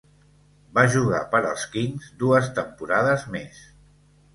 Va 0.77 0.85
jugar 0.95 1.21
per 1.35 1.43
als 1.51 1.67
Kings 1.77 2.11
dues 2.25 2.51
temporades 2.59 3.33
més. 3.41 3.67